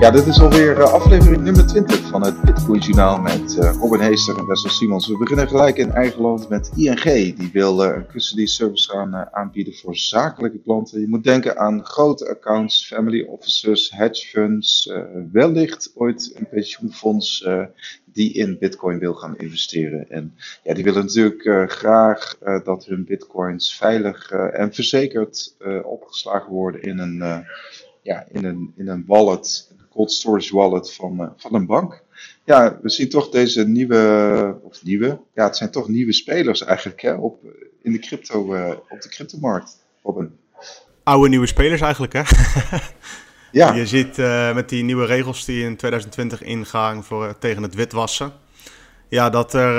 [0.00, 4.00] Ja, dit is alweer uh, aflevering nummer 20 van het Bitcoin Journaal met uh, Robin
[4.00, 5.08] Heester en Wessel Simons.
[5.08, 7.02] We beginnen gelijk in eigen land met ING.
[7.36, 11.00] Die wil uh, een custody service gaan aanbieden voor zakelijke klanten.
[11.00, 14.92] Je moet denken aan grote accounts, family offices, hedge funds,
[15.32, 17.48] wellicht ooit een pensioenfonds
[18.04, 20.10] die in Bitcoin wil gaan investeren.
[20.10, 26.98] En ja, die willen natuurlijk graag dat hun Bitcoins veilig en verzekerd opgeslagen worden in
[26.98, 27.44] een
[28.02, 32.02] ja, in een, in een wallet, cold storage wallet van, uh, van een bank.
[32.44, 37.02] Ja, we zien toch deze nieuwe, of nieuwe, ja, het zijn toch nieuwe spelers eigenlijk
[37.02, 37.40] hè, op,
[37.82, 40.38] in de crypto, uh, op de cryptomarkt, Robin.
[41.02, 42.22] Oude nieuwe spelers eigenlijk, hè?
[43.60, 43.74] ja.
[43.74, 48.32] Je ziet uh, met die nieuwe regels die in 2020 ingaan voor, tegen het witwassen.
[49.08, 49.76] Ja, dat er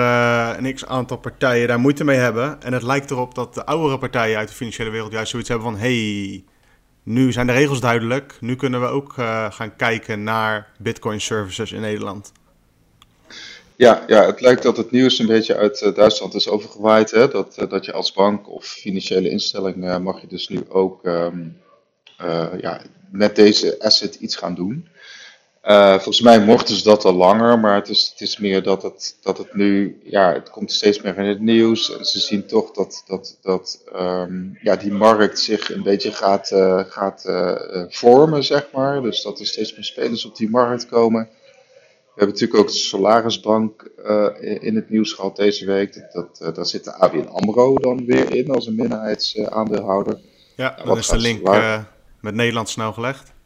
[0.57, 2.61] een x aantal partijen daar moeite mee hebben.
[2.61, 5.67] En het lijkt erop dat de oudere partijen uit de financiële wereld juist zoiets hebben
[5.71, 5.79] van...
[5.79, 6.43] hey,
[7.03, 8.37] nu zijn de regels duidelijk.
[8.39, 12.31] Nu kunnen we ook uh, gaan kijken naar Bitcoin services in Nederland.
[13.75, 17.11] Ja, ja, het lijkt dat het nieuws een beetje uit uh, Duitsland is overgewaaid.
[17.11, 17.27] Hè?
[17.27, 21.57] Dat, uh, dat je als bank of financiële instelling mag je dus nu ook um,
[22.61, 24.87] ja, met deze asset iets gaan doen.
[25.63, 28.83] Uh, volgens mij mochten ze dat al langer, maar het is, het is meer dat
[28.83, 31.97] het, dat het nu, ja, het komt steeds meer in het nieuws.
[31.97, 36.51] En ze zien toch dat, dat, dat um, ja, die markt zich een beetje gaat,
[36.51, 39.01] uh, gaat uh, vormen, zeg maar.
[39.01, 41.29] Dus dat er steeds meer spelers op die markt komen.
[42.03, 43.91] We hebben natuurlijk ook de Solarisbank
[44.39, 46.07] in het nieuws gehad deze week.
[46.13, 50.19] Dat, dat, daar zit de ABN AMRO dan weer in als een minderheidsaandeelhouder.
[50.55, 51.41] Ja, dan is de link
[52.21, 53.37] met Nederland snel gelegd.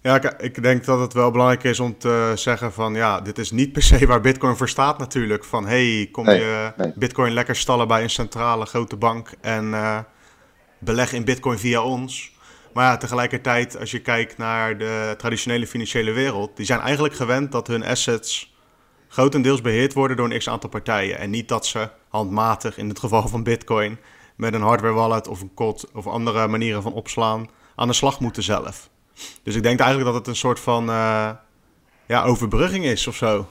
[0.00, 3.50] Ja, ik denk dat het wel belangrijk is om te zeggen van ja, dit is
[3.50, 5.44] niet per se waar Bitcoin voor staat natuurlijk.
[5.44, 9.98] Van hey, kom je Bitcoin lekker stallen bij een centrale grote bank en uh,
[10.78, 12.36] beleg in Bitcoin via ons.
[12.72, 17.52] Maar ja, tegelijkertijd, als je kijkt naar de traditionele financiële wereld, die zijn eigenlijk gewend
[17.52, 18.56] dat hun assets
[19.08, 21.18] grotendeels beheerd worden door een x aantal partijen.
[21.18, 23.98] En niet dat ze handmatig, in het geval van Bitcoin,
[24.36, 28.20] met een hardware wallet of een code of andere manieren van opslaan aan de slag
[28.20, 28.90] moeten zelf.
[29.42, 31.30] Dus ik denk eigenlijk dat het een soort van uh,
[32.06, 33.48] ja, overbrugging is of zo.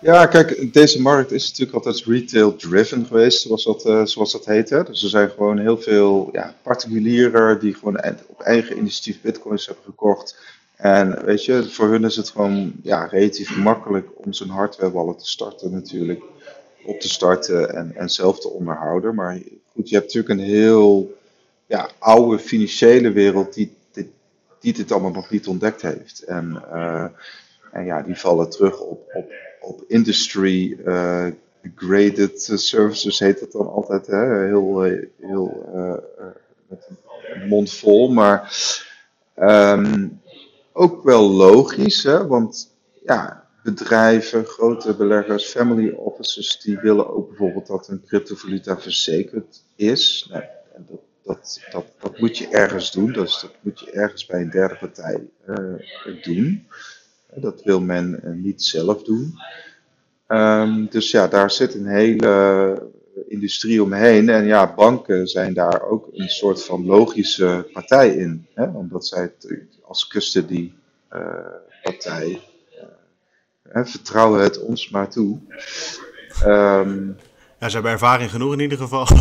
[0.00, 4.68] Ja, kijk, deze markt is natuurlijk altijd retail-driven geweest, zoals dat, uh, zoals dat heet.
[4.68, 9.84] Dus er zijn gewoon heel veel ja, particulieren die gewoon op eigen initiatief bitcoins hebben
[9.84, 10.36] gekocht.
[10.76, 15.18] En weet je, voor hun is het gewoon ja, relatief makkelijk om zo'n hardware wallet
[15.18, 16.22] te starten natuurlijk.
[16.84, 19.14] Op te starten en, en zelf te onderhouden.
[19.14, 19.38] Maar
[19.72, 21.18] goed, je hebt natuurlijk een heel
[21.66, 23.73] ja, oude financiële wereld die
[24.64, 26.22] die dit allemaal nog niet ontdekt heeft.
[26.22, 27.06] En, uh,
[27.72, 31.26] en ja, die vallen terug op, op, op industry uh,
[31.74, 34.06] graded services, heet dat dan altijd.
[34.06, 34.44] Hè?
[34.44, 34.80] Heel,
[35.20, 35.94] heel uh,
[36.66, 36.88] met
[37.48, 38.56] mond vol, maar
[39.36, 40.20] um,
[40.72, 42.26] ook wel logisch, hè?
[42.26, 42.74] want
[43.04, 50.28] ja, bedrijven, grote beleggers, family offices, die willen ook bijvoorbeeld dat een cryptovaluta verzekerd is.
[50.30, 50.44] Nou,
[51.24, 51.60] dat,
[52.16, 53.12] moet je ergens doen.
[53.12, 56.66] Dat moet je ergens bij een derde partij uh, doen.
[57.34, 59.38] Dat wil men uh, niet zelf doen.
[60.28, 62.90] Um, dus ja, daar zit een hele
[63.28, 64.28] industrie omheen.
[64.28, 68.46] En ja, banken zijn daar ook een soort van logische partij in.
[68.54, 68.64] Hè?
[68.64, 69.32] Omdat zij
[69.82, 70.72] als custody
[71.12, 71.20] uh,
[71.82, 72.40] partij
[73.72, 75.38] vertrouwen het ons maar toe.
[76.44, 77.16] Um,
[77.58, 79.06] ja, ze hebben ervaring genoeg in ieder geval.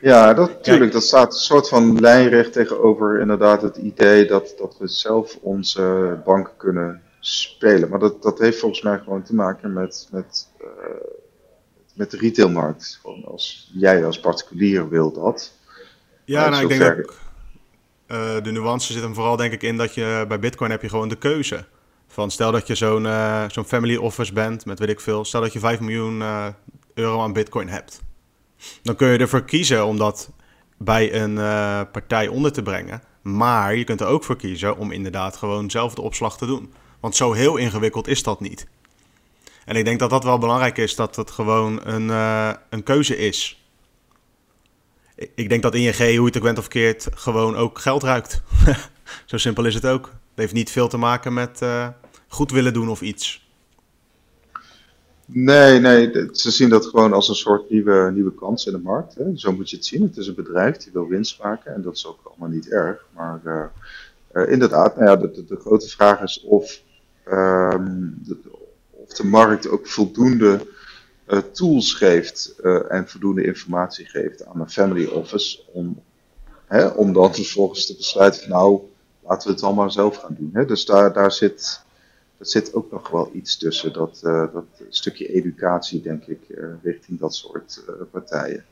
[0.00, 0.92] Ja, dat, natuurlijk.
[0.92, 6.16] Dat staat een soort van lijnrecht tegenover inderdaad het idee dat, dat we zelf onze
[6.24, 7.88] banken kunnen spelen.
[7.88, 10.66] Maar dat, dat heeft volgens mij gewoon te maken met, met, uh,
[11.94, 12.98] met de retailmarkt.
[13.02, 15.52] Gewoon als jij als particulier wil dat.
[16.24, 16.96] Ja, nou, ik denk ver...
[16.96, 17.14] dat
[18.18, 20.88] uh, de nuance zit hem vooral denk ik in dat je bij Bitcoin heb je
[20.88, 21.64] gewoon de keuze.
[22.06, 25.24] Van stel dat je zo'n uh, zo'n family office bent met weet ik veel.
[25.24, 26.22] Stel dat je 5 miljoen
[26.94, 28.00] euro aan Bitcoin hebt
[28.82, 30.30] dan kun je ervoor kiezen om dat
[30.78, 33.02] bij een uh, partij onder te brengen.
[33.22, 36.72] Maar je kunt er ook voor kiezen om inderdaad gewoon zelf de opslag te doen.
[37.00, 38.66] Want zo heel ingewikkeld is dat niet.
[39.64, 43.16] En ik denk dat dat wel belangrijk is, dat het gewoon een, uh, een keuze
[43.16, 43.64] is.
[45.34, 48.42] Ik denk dat ING, hoe je het ook bent of keert, gewoon ook geld ruikt.
[49.26, 50.04] zo simpel is het ook.
[50.06, 51.88] Het heeft niet veel te maken met uh,
[52.28, 53.49] goed willen doen of iets.
[55.32, 59.14] Nee, nee, ze zien dat gewoon als een soort nieuwe, nieuwe kans in de markt.
[59.14, 59.24] Hè.
[59.34, 60.02] Zo moet je het zien.
[60.02, 63.06] Het is een bedrijf die wil winst maken en dat is ook allemaal niet erg.
[63.14, 63.64] Maar uh,
[64.32, 66.82] uh, inderdaad, nou ja, de, de, grote vraag is of,
[67.28, 68.36] um, de,
[68.90, 70.66] of de markt ook voldoende
[71.28, 72.54] uh, tools geeft
[72.88, 76.02] en voldoende informatie geeft aan een family office om,
[76.66, 78.80] hè, om dan vervolgens te besluiten nou,
[79.22, 80.50] laten we het allemaal zelf gaan doen.
[80.52, 80.64] Hè?
[80.64, 81.82] Dus daar, daar zit,
[82.40, 83.92] dat zit ook nog wel iets tussen.
[83.92, 86.40] Dat, dat stukje educatie, denk ik,
[86.82, 88.64] richting dat soort partijen.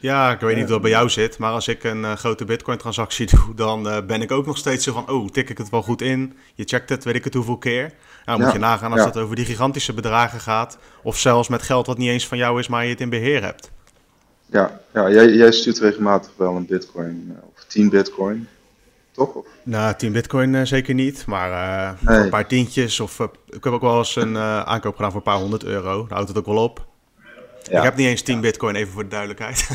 [0.00, 3.54] Ja, ik weet niet wat bij jou zit, maar als ik een grote Bitcoin-transactie doe,
[3.54, 6.32] dan ben ik ook nog steeds zo van: oh, tik ik het wel goed in?
[6.54, 7.92] Je checkt het, weet ik het hoeveel keer.
[8.24, 11.86] Nou, moet je nagaan als het over die gigantische bedragen gaat, of zelfs met geld
[11.86, 13.70] wat niet eens van jou is, maar je het in beheer hebt.
[14.46, 18.48] Ja, ja jij, jij stuurt regelmatig wel een bitcoin, eh, of 10 bitcoin,
[19.12, 19.34] toch?
[19.34, 19.46] Of?
[19.62, 23.00] Nou, 10 bitcoin uh, zeker niet, maar uh, een paar tientjes.
[23.00, 26.00] Of, uh, ik heb ook wel eens een aankoop gedaan voor een paar honderd euro.
[26.00, 26.86] Daar houdt het ook wel op.
[27.62, 27.78] Ja.
[27.78, 29.68] Ik heb niet eens 10 bitcoin, even voor de duidelijkheid.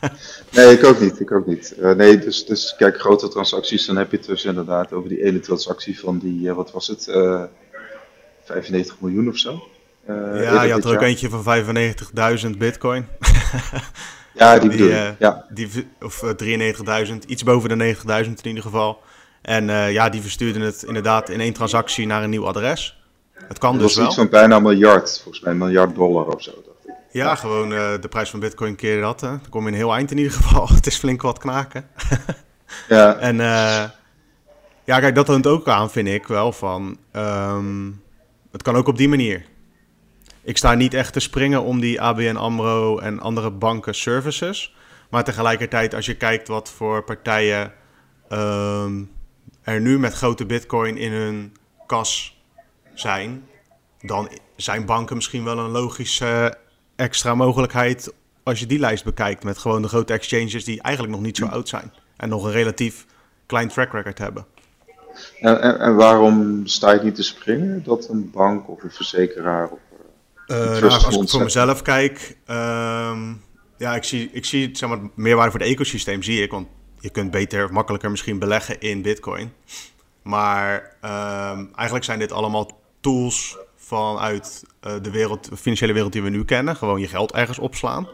[0.52, 1.20] nee, ik ook niet.
[1.20, 1.74] Ik ook niet.
[1.96, 5.40] nee, dus, dus kijk, grote transacties, dan heb je het dus inderdaad over die ene
[5.40, 7.04] transactie van die, wat was het,
[8.44, 9.68] 95 miljoen of zo.
[10.06, 11.64] ja, je had er ook eentje van
[12.52, 13.06] 95.000 bitcoin.
[14.34, 15.46] Ja, die bedoel uh, ja.
[15.48, 16.32] Die, of 93.000,
[16.88, 19.02] eh, iets boven de 90.000 in ieder geval.
[19.42, 23.02] En uh, ja, die verstuurden het inderdaad in één transactie naar een nieuw adres.
[23.32, 26.26] Het kan dat dus was iets van bijna een miljard, volgens mij een miljard dollar
[26.26, 26.50] of zo.
[26.50, 26.94] Dacht ik.
[27.10, 27.34] Ja, ja.
[27.34, 29.20] gewoon de prijs van bitcoin keer dat.
[29.20, 29.28] Hè.
[29.28, 30.68] Dan kom je een heel eind in ieder geval.
[30.74, 31.88] het is flink wat knaken.
[32.88, 33.16] ja.
[33.16, 33.36] En
[34.84, 36.98] ja, kijk, dat toont ook aan, vind ik wel, van...
[37.12, 38.02] Um,
[38.52, 39.44] het kan ook op die manier
[40.44, 44.74] ik sta niet echt te springen om die ABN AMRO en andere banken services.
[45.10, 47.72] Maar tegelijkertijd, als je kijkt wat voor partijen
[48.28, 49.02] ehm,
[49.62, 51.56] er nu met grote bitcoin in hun
[51.86, 52.42] kas
[52.94, 53.48] zijn,
[54.00, 56.58] dan zijn banken misschien wel een logische
[56.96, 58.12] extra mogelijkheid
[58.42, 61.46] als je die lijst bekijkt met gewoon de grote exchanges die eigenlijk nog niet zo
[61.46, 63.06] oud zijn en nog een relatief
[63.46, 64.46] klein track record hebben.
[65.40, 69.70] En, en, waarom sta je niet te springen dat een bank of een verzekeraar
[70.46, 73.42] uh, nou, als ik voor mezelf kijk, um,
[73.78, 76.50] ja, ik zie, ik zie zeg maar, meerwaarde voor het ecosysteem, zie ik.
[76.50, 76.68] Want
[77.00, 79.52] je kunt beter of makkelijker misschien beleggen in Bitcoin.
[80.22, 86.22] Maar um, eigenlijk zijn dit allemaal tools vanuit uh, de, wereld, de financiële wereld die
[86.22, 86.76] we nu kennen.
[86.76, 88.08] Gewoon je geld ergens opslaan.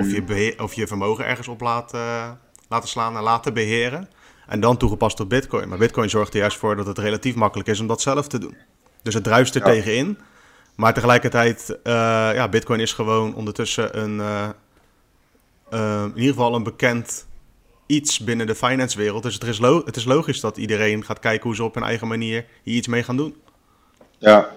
[0.00, 0.64] Of, je hmm.
[0.64, 4.08] of je vermogen ergens op laten, laten slaan en laten beheren.
[4.46, 5.68] En dan toegepast op Bitcoin.
[5.68, 8.38] Maar Bitcoin zorgt er juist voor dat het relatief makkelijk is om dat zelf te
[8.38, 8.56] doen.
[9.02, 10.18] Dus het druist er tegenin.
[10.78, 11.92] Maar tegelijkertijd, uh,
[12.34, 14.48] ja, Bitcoin is gewoon ondertussen een, uh,
[15.72, 17.26] uh, in ieder geval een bekend
[17.86, 19.22] iets binnen de finance wereld.
[19.22, 22.08] Dus het is, het is logisch dat iedereen gaat kijken hoe ze op hun eigen
[22.08, 23.36] manier hier iets mee gaan doen.
[24.18, 24.50] Ja,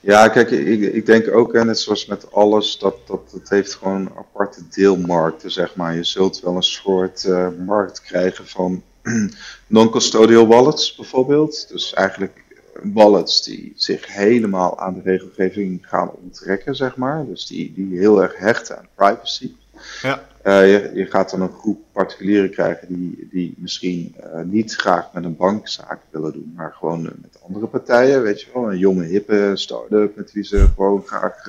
[0.00, 4.12] ja kijk, ik, ik denk ook, net zoals met alles, dat, dat het heeft gewoon
[4.16, 5.94] aparte deelmarkten, zeg maar.
[5.94, 7.28] Je zult wel een soort
[7.58, 8.82] markt krijgen van
[9.66, 11.68] non-custodial wallets bijvoorbeeld.
[11.68, 12.41] Dus eigenlijk
[12.84, 17.26] wallets die zich helemaal aan de regelgeving gaan onttrekken, zeg maar.
[17.26, 19.52] Dus die, die heel erg hechten aan privacy.
[20.02, 20.30] Ja.
[20.44, 25.12] Uh, je, je, gaat dan een groep particulieren krijgen die, die misschien uh, niet graag
[25.12, 28.70] met een bank zaken willen doen, maar gewoon uh, met andere partijen, weet je wel.
[28.72, 31.48] Een jonge, hippe start-up met wie ze gewoon graag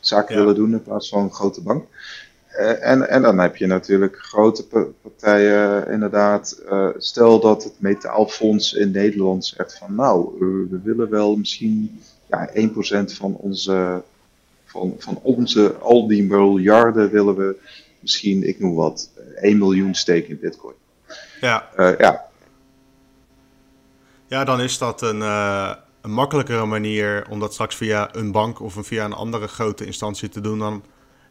[0.00, 0.40] zaken ja.
[0.40, 1.84] willen doen in plaats van een grote bank.
[2.52, 6.62] Eh, en, en dan heb je natuurlijk grote partijen, inderdaad.
[6.70, 10.38] Uh, stel dat het metaalfonds in Nederland zegt van nou,
[10.70, 12.52] we willen wel misschien ja, 1%
[13.04, 14.02] van onze,
[14.64, 17.56] van, van onze, al die miljarden willen we
[18.00, 20.74] misschien, ik noem wat, 1 miljoen steken in bitcoin.
[21.40, 21.68] Ja.
[21.78, 22.24] Uh, ja.
[24.26, 28.78] Ja, dan is dat een, een makkelijkere manier om dat straks via een bank of
[28.80, 30.82] via een andere grote instantie te doen dan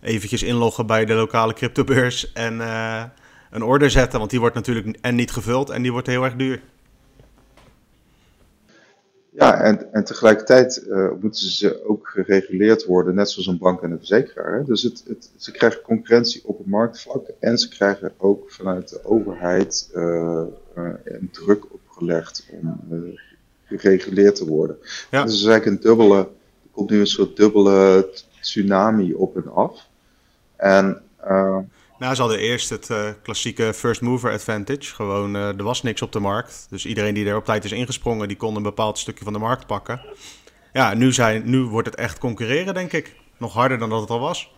[0.02, 3.04] eventjes inloggen bij de lokale cryptobeurs en uh,
[3.52, 4.20] een order zetten.
[4.20, 6.62] Want die wordt natuurlijk en niet gevuld en die wordt heel erg duur.
[9.34, 13.92] Ja, en, en tegelijkertijd uh, moeten ze ook gereguleerd worden, net zoals een bank en
[13.92, 14.54] een verzekeraar.
[14.54, 14.64] Hè?
[14.64, 19.06] Dus het, het, ze krijgen concurrentie op het marktvlak en ze krijgen ook vanuit de
[19.06, 20.44] overheid uh,
[21.04, 22.80] een druk opgelegd om
[23.66, 24.78] gereguleerd te worden.
[25.12, 25.24] Ja.
[25.24, 26.28] Dus het is eigenlijk een dubbele, er
[26.72, 28.10] komt nu een soort dubbele
[28.42, 29.90] tsunami op en af.
[30.62, 31.58] En, uh,
[32.00, 34.96] nou, ze hadden eerst het uh, klassieke first mover advantage.
[34.96, 36.66] Gewoon, uh, er was niks op de markt.
[36.70, 39.40] Dus iedereen die er op tijd is ingesprongen, die kon een bepaald stukje van de
[39.40, 40.02] markt pakken.
[40.74, 43.16] Ja, nu, zijn, nu wordt het echt concurreren, denk ik.
[43.38, 44.52] Nog harder dan dat het al was.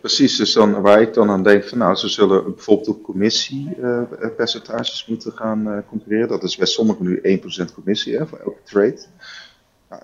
[0.00, 5.06] Precies, dus dan, waar ik dan aan denk van nou, ze zullen bijvoorbeeld op commissiepercentages
[5.06, 6.28] moeten gaan concurreren.
[6.28, 9.04] Dat is bij sommigen nu 1% commissie hè, voor elke trade.
[9.88, 10.02] Nou,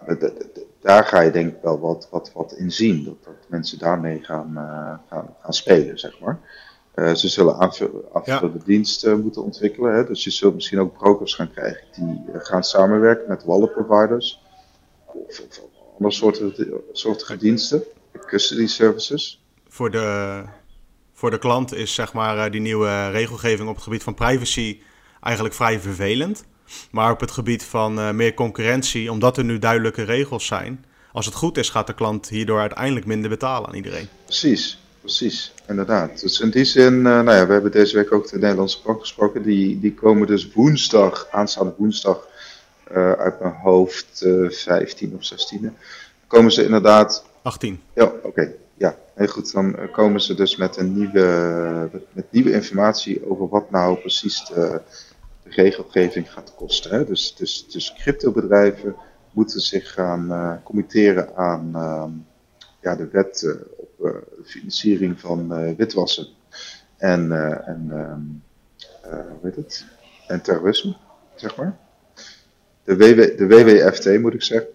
[0.89, 3.05] daar ga je denk ik wel wat, wat, wat in zien.
[3.05, 6.41] Dat, dat mensen daarmee gaan, uh, gaan, gaan spelen, zeg maar.
[6.95, 8.65] Uh, ze zullen aanvullende ja.
[8.65, 9.95] diensten moeten ontwikkelen.
[9.95, 10.05] Hè?
[10.05, 14.43] Dus je zult misschien ook brokers gaan krijgen die uh, gaan samenwerken met wallet providers.
[15.07, 15.61] Of, of
[15.93, 16.55] andere soorten,
[16.93, 17.83] soorten diensten.
[18.27, 19.43] Custody services.
[19.69, 20.43] Voor de,
[21.13, 24.81] voor de klant is zeg maar die nieuwe regelgeving op het gebied van privacy
[25.21, 26.45] eigenlijk vrij vervelend.
[26.91, 30.85] Maar op het gebied van meer concurrentie, omdat er nu duidelijke regels zijn.
[31.13, 34.09] Als het goed is, gaat de klant hierdoor uiteindelijk minder betalen aan iedereen.
[34.25, 35.53] Precies, precies.
[35.69, 36.21] Inderdaad.
[36.21, 39.43] Dus in die zin, nou ja, we hebben deze week ook de Nederlandse bank gesproken.
[39.43, 42.27] Die, die komen dus woensdag, aanstaande woensdag,
[43.19, 45.69] uit mijn hoofd, 15 of 16e.
[46.27, 47.81] Komen ze inderdaad 18.
[47.95, 48.53] Ja, oké.
[48.75, 49.53] Ja, heel goed.
[49.53, 54.45] Dan eh, komen ze dus met een nieuwe, met nieuwe informatie over wat nou precies
[54.47, 54.81] de
[55.55, 56.91] regelgeving gaat kosten.
[56.91, 57.05] Hè?
[57.05, 58.97] Dus, dus, dus cryptobedrijven
[59.31, 62.05] moeten zich gaan uh, committeren aan uh,
[62.81, 64.11] ja, de wet uh, op uh,
[64.45, 66.27] financiering van witwassen
[66.97, 67.33] en,
[67.67, 67.91] en
[69.03, 69.85] hoe heet het?
[70.27, 70.97] En terrorisme,
[71.35, 71.79] zeg maar.
[72.85, 74.69] De, WW, de WWFT moet ik zeggen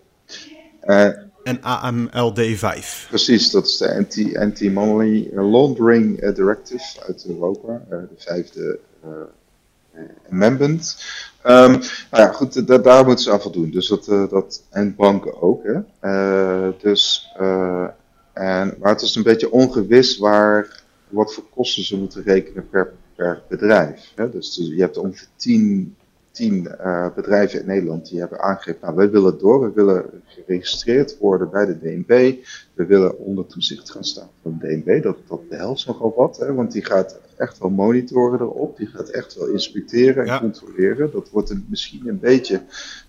[1.44, 3.08] en AMLD5.
[3.10, 8.80] Precies, dat is de Anti-Money Laundering eh, Directive uit Europa, eh, de vijfde
[10.32, 11.06] amendment.
[11.46, 11.72] Um,
[12.12, 13.72] nou ja, goed, daar moeten ze aan voldoen.
[13.72, 15.64] Dus dat, dat, en banken ook.
[15.64, 15.80] Hè.
[16.78, 17.34] dus,
[18.34, 22.94] en, maar het is een beetje ongewis waar, wat voor kosten ze moeten rekenen per,
[23.16, 24.12] per bedrijf.
[24.16, 24.30] Hè.
[24.30, 25.96] Dus, je hebt ongeveer 10
[26.34, 31.18] tien uh, bedrijven in Nederland die hebben aangegeven, nou wij willen door, we willen geregistreerd
[31.18, 32.36] worden bij de DNB,
[32.74, 36.54] we willen onder toezicht gaan staan van de DNB, dat, dat behelst nogal wat, hè,
[36.54, 41.12] want die gaat echt wel monitoren erop, die gaat echt wel inspecteren en controleren.
[41.12, 42.62] Dat wordt misschien een beetje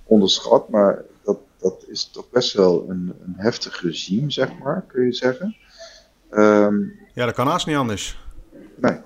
[0.04, 5.04] onderschat, maar dat, dat is toch best wel een, een heftig regime, zeg maar, kun
[5.04, 5.56] je zeggen.
[6.30, 8.18] Um, ja, dat kan haast niet anders.
[8.76, 8.96] Nee.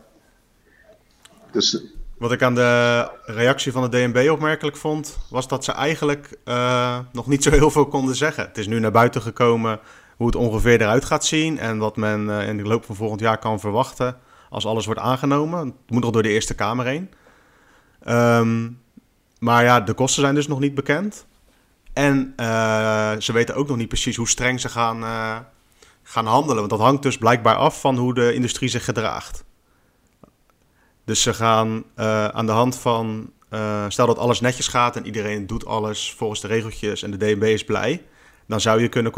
[1.51, 1.85] Dus
[2.19, 6.99] wat ik aan de reactie van de DNB opmerkelijk vond, was dat ze eigenlijk uh,
[7.13, 8.47] nog niet zo heel veel konden zeggen.
[8.47, 9.81] Het is nu naar buiten gekomen
[10.17, 13.21] hoe het ongeveer eruit gaat zien en wat men uh, in de loop van volgend
[13.21, 14.17] jaar kan verwachten
[14.49, 15.59] als alles wordt aangenomen.
[15.59, 17.11] Het moet nog door de Eerste Kamer heen.
[18.09, 18.81] Um,
[19.39, 21.27] maar ja, de kosten zijn dus nog niet bekend.
[21.93, 25.03] En uh, ze weten ook nog niet precies hoe streng ze gaan,
[26.03, 26.57] gaan handelen.
[26.57, 29.45] Want dat hangt dus blijkbaar af van hoe de industrie zich gedraagt.
[31.05, 33.33] Dus ze gaan uh, aan de hand van,
[33.89, 37.43] stel dat alles netjes gaat en iedereen doet alles volgens de regeltjes en de DNB
[37.43, 38.05] is blij,
[38.47, 39.13] dan zou je kunnen,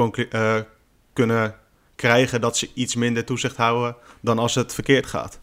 [1.12, 1.54] kunnen
[2.00, 5.40] krijgen dat ze iets minder toezicht houden dan als het verkeerd gaat.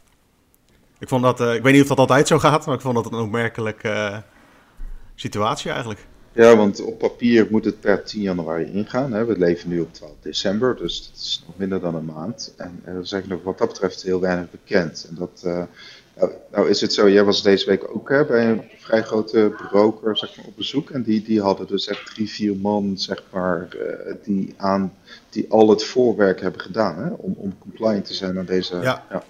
[1.00, 3.06] Ik, vond dat, ik weet niet of dat altijd zo gaat, maar ik vond dat
[3.06, 4.24] een opmerkelijke
[5.16, 6.06] situatie eigenlijk.
[6.32, 9.14] Ja, want op papier moet het per 10 januari ingaan.
[9.14, 9.26] Hè.
[9.26, 12.54] We leven nu op 12 december, dus dat is nog minder dan een maand.
[12.58, 15.08] En er is eigenlijk nog wat dat betreft heel weinig bekend.
[15.10, 15.68] En dat,
[16.20, 19.56] nou, nou, is het zo, jij was deze week ook hè, bij een vrij grote
[19.70, 20.90] broker zeg maar, op bezoek.
[20.90, 24.94] En die, die hadden dus echt drie, vier man, zeg maar, uh, die, aan,
[25.30, 28.76] die al het voorwerk hebben gedaan hè, om, om compliant te zijn aan deze...
[28.76, 29.04] Ja.
[29.10, 29.24] ja.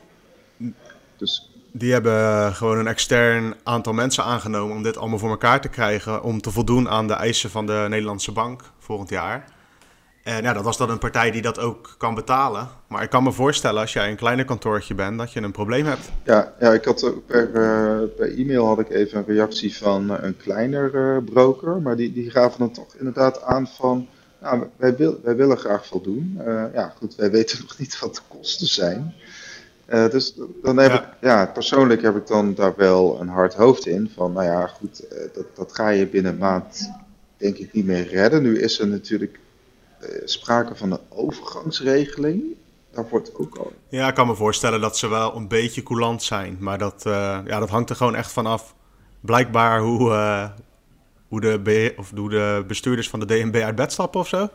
[1.17, 1.51] Dus...
[1.71, 6.23] Die hebben gewoon een extern aantal mensen aangenomen om dit allemaal voor elkaar te krijgen.
[6.23, 9.56] Om te voldoen aan de eisen van de Nederlandse bank volgend jaar.
[10.27, 12.67] En ja, dat was dan een partij die dat ook kan betalen.
[12.87, 15.85] Maar ik kan me voorstellen als jij een kleiner kantoortje bent, dat je een probleem
[15.85, 16.09] hebt.
[16.23, 20.17] Ja, ja ik had per, uh, per e-mail had ik even een reactie van uh,
[20.21, 21.81] een kleiner uh, broker.
[21.81, 24.07] Maar die, die gaven dan toch inderdaad aan van,
[24.41, 26.41] nou, wij, wil, wij willen graag voldoen.
[26.73, 29.13] ja, goed, wij weten nog niet wat de kosten zijn.
[29.85, 31.01] dus dan heb ja.
[31.01, 34.11] ik, ja, persoonlijk heb ik dan daar wel een hard hoofd in.
[34.15, 35.03] Van, nou ja, goed,
[35.33, 36.91] dat, dat ga je binnen een maand
[37.37, 38.41] denk ik niet meer redden.
[38.41, 39.46] Nu is er natuurlijk eh,
[40.23, 42.43] sprake van een overgangsregeling.
[42.91, 43.73] Daar wordt ook al.
[43.89, 46.57] Ja, ik kan me voorstellen dat ze wel een beetje coulant zijn.
[46.59, 48.75] Maar dat, uh, ja, dat hangt er gewoon echt vanaf.
[49.19, 50.49] Blijkbaar hoe, uh,
[51.27, 54.49] hoe, de of hoe de bestuurders van de DNB uit bed stappen of zo.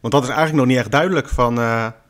[0.00, 1.28] Want dat is eigenlijk nog niet echt duidelijk.
[1.28, 1.58] Van,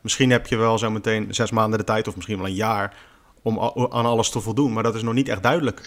[0.00, 2.97] misschien heb je wel zo meteen zes maanden de tijd, of misschien wel een jaar,
[3.42, 4.73] om aan alles te voldoen.
[4.73, 5.80] Maar dat is nog niet echt duidelijk.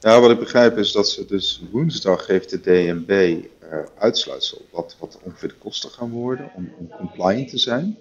[0.00, 4.96] Ja, wat ik begrijp is dat ze dus woensdag heeft de DNB uh, uitsluitsel wat,
[4.98, 7.96] wat ongeveer de kosten gaan worden om, om compliant te zijn.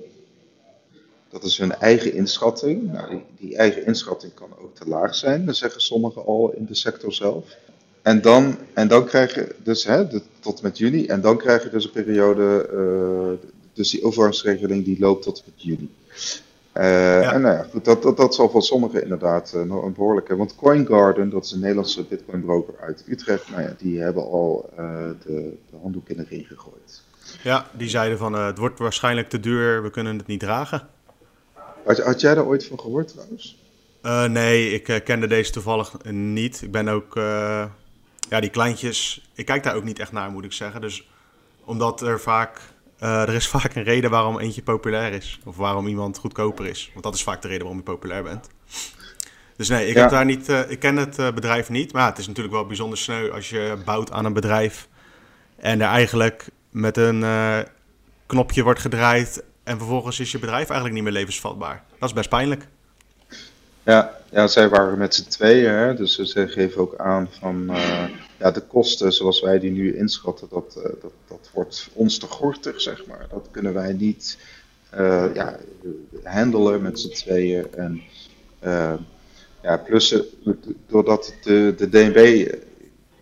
[1.29, 2.91] Dat is hun eigen inschatting.
[2.91, 6.75] Nou, die, eigen inschatting kan ook te laag zijn, dat zeggen sommigen al in de
[6.75, 7.57] sector zelf.
[8.01, 10.05] En dan, en dan krijg je dus, hè,
[10.39, 14.99] tot met juni, en dan krijg je dus een periode, uh, dus die overgangsregeling die
[14.99, 15.89] loopt tot met juni.
[16.77, 19.93] Uh, En nou ja, goed, dat, dat, dat zal voor sommigen inderdaad uh, nog een
[19.93, 20.35] behoorlijke.
[20.35, 24.77] Want CoinGarden, dat is een Nederlandse Bitcoin-broker uit Utrecht, nou ja, die hebben al uh,
[25.25, 27.01] de, de, handdoek in de ring gegooid.
[27.43, 30.87] Ja, die zeiden van het wordt waarschijnlijk te duur, we kunnen het niet dragen.
[31.85, 33.65] Had, had jij daar ooit van gehoord trouwens?
[34.31, 36.61] nee, ik kende deze toevallig niet.
[36.61, 37.15] Ik ben ook,
[38.29, 40.81] ja, die kleintjes, ik kijk daar ook niet echt naar, moet ik zeggen.
[40.81, 41.09] Dus
[41.63, 42.59] omdat er vaak
[42.99, 45.39] uh, er is vaak een reden waarom eentje populair is.
[45.45, 46.89] Of waarom iemand goedkoper is.
[46.91, 48.49] Want dat is vaak de reden waarom je populair bent.
[49.55, 51.93] Dus nee, ik, heb daar niet, uh, ik ken het uh, bedrijf niet.
[51.93, 54.87] Maar het is natuurlijk wel bijzonder sneu als je bouwt aan een bedrijf.
[55.55, 57.25] En er eigenlijk met een
[58.25, 59.43] knopje wordt gedraaid.
[59.63, 61.83] En vervolgens is je bedrijf eigenlijk niet meer levensvatbaar.
[61.99, 62.67] Dat is best pijnlijk.
[63.83, 65.73] Ja, ja zij waren met z'n tweeën.
[65.73, 65.95] Hè?
[65.95, 67.71] Dus ze geven ook aan van
[68.39, 70.47] ja, de kosten zoals wij die nu inschatten.
[70.49, 73.27] Dat, dat, dat wordt ons te gortig, zeg maar.
[73.29, 74.37] Dat kunnen wij niet
[75.33, 75.59] ja,
[76.23, 77.73] handelen met z'n tweeën.
[77.73, 78.01] En
[79.67, 80.51] ja, plus eh,
[80.87, 82.59] doordat de, de DNB, eh,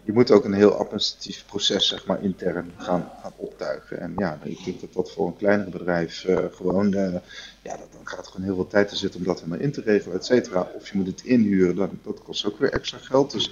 [0.03, 3.99] je moet ook een heel administratief proces zeg maar intern gaan, gaan optuigen.
[3.99, 8.27] En ja, ik denk dat dat voor een kleiner bedrijf gewoon, ja, dat, dan gaat
[8.27, 10.71] gewoon heel veel tijd te zitten om dat helemaal in te regelen, et cetera.
[10.75, 13.31] Of je moet het inhuren, dan, dat kost ook weer extra geld.
[13.31, 13.51] Dus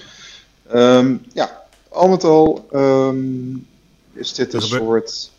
[0.74, 3.68] um, ja, al met al um,
[4.13, 5.32] is dit een soort,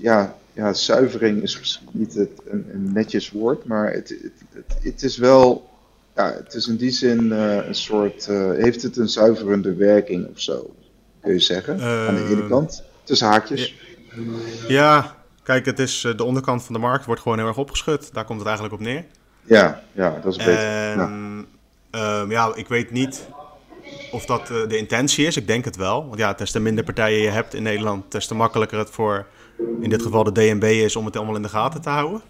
[0.00, 5.02] ja, ja, zuivering is misschien niet het, een, een netjes woord, maar het, het, het,
[5.02, 5.68] is wel
[6.14, 10.28] ja, het is in die zin uh, een soort, uh, heeft het een zuiverende werking
[10.30, 10.74] of zo,
[11.20, 13.74] kun je zeggen, uh, aan de ene kant, tussen haakjes.
[14.68, 18.24] Ja, kijk, het is, de onderkant van de markt wordt gewoon heel erg opgeschud, daar
[18.24, 19.04] komt het eigenlijk op neer.
[19.44, 20.58] Ja, ja dat is beter.
[20.58, 21.46] En,
[21.90, 22.20] ja.
[22.20, 23.26] Um, ja, ik weet niet
[24.14, 26.06] of dat de intentie is, ik denk het wel.
[26.06, 29.26] Want ja, des te minder partijen je hebt in Nederland, des te makkelijker het voor,
[29.80, 32.22] in dit geval de DNB is, om het allemaal in de gaten te houden.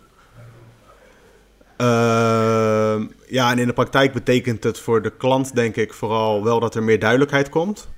[1.78, 6.60] Uh, ja, en in de praktijk betekent het voor de klant, denk ik, vooral wel
[6.60, 7.88] dat er meer duidelijkheid komt.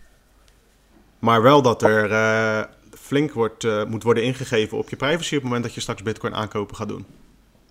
[1.19, 2.63] Maar wel dat er uh,
[2.99, 6.03] flink wordt, uh, moet worden ingegeven op je privacy op het moment dat je straks
[6.03, 7.07] Bitcoin aankopen gaat doen.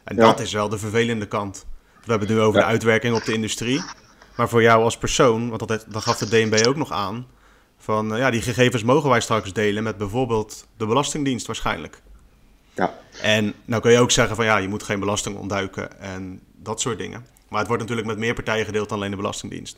[0.04, 0.22] En ja.
[0.22, 1.66] dat is wel de vervelende kant.
[2.04, 2.66] We hebben het nu over ja.
[2.66, 3.82] de uitwerking op de industrie.
[4.36, 7.28] Maar voor jou als persoon, want dat, dat gaf de DNB ook nog aan.
[7.78, 12.02] Van uh, ja, die gegevens mogen wij straks delen met bijvoorbeeld de Belastingdienst waarschijnlijk.
[12.74, 12.94] Ja.
[13.22, 16.82] En nou kun je ook zeggen van ja, je moet geen belasting ontduiken en dat
[16.82, 17.26] soort dingen.
[17.50, 19.78] Maar het wordt natuurlijk met meer partijen gedeeld dan alleen de Belastingdienst.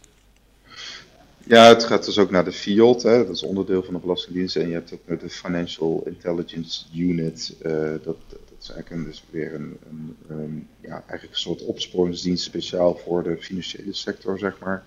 [1.44, 4.56] Ja, het gaat dus ook naar de FIOD, hè, dat is onderdeel van de Belastingdienst.
[4.56, 7.56] En je hebt ook de Financial Intelligence Unit.
[7.62, 7.72] Uh,
[8.04, 12.44] dat, dat is eigenlijk een, dus weer een, een, een, ja, eigenlijk een soort opsporingsdienst
[12.44, 14.84] speciaal voor de financiële sector, zeg maar.